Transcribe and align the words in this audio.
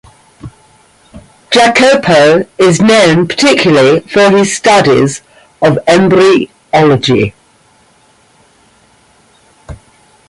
Jacopo 1.51 2.47
is 2.57 2.81
known 2.81 3.27
particularly 3.27 3.99
for 3.99 4.31
his 4.31 4.51
studies 4.55 5.21
of 5.61 5.77
embryology. 5.85 7.35